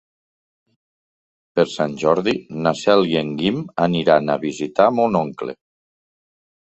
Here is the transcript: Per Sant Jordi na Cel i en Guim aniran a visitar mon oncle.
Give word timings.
Per 1.57 1.65
Sant 1.73 1.91
Jordi 2.03 2.33
na 2.67 2.73
Cel 2.79 3.05
i 3.09 3.13
en 3.21 3.29
Guim 3.41 3.59
aniran 3.89 4.31
a 4.31 4.39
visitar 4.47 4.89
mon 5.01 5.19
oncle. 5.21 5.55